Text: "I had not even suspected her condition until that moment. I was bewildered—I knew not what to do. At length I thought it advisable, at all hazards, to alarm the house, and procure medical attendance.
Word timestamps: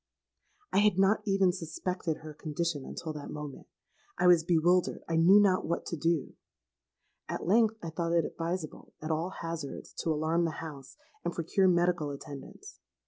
"I 0.73 0.79
had 0.79 0.97
not 0.97 1.21
even 1.25 1.51
suspected 1.53 2.17
her 2.23 2.33
condition 2.33 2.83
until 2.85 3.13
that 3.13 3.29
moment. 3.29 3.67
I 4.17 4.25
was 4.25 4.43
bewildered—I 4.43 5.15
knew 5.15 5.39
not 5.39 5.63
what 5.67 5.85
to 5.85 5.95
do. 5.95 6.33
At 7.29 7.45
length 7.45 7.77
I 7.83 7.91
thought 7.91 8.13
it 8.13 8.25
advisable, 8.25 8.93
at 8.99 9.11
all 9.11 9.29
hazards, 9.43 9.93
to 9.99 10.09
alarm 10.11 10.45
the 10.45 10.57
house, 10.59 10.97
and 11.23 11.35
procure 11.35 11.67
medical 11.67 12.09
attendance. 12.09 12.79